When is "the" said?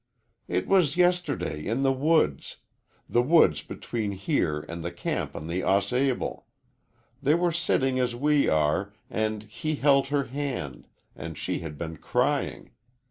1.83-1.91, 3.07-3.21, 4.83-4.91, 5.45-5.63